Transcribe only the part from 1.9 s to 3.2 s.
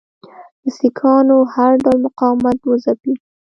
مقاومت وځپي.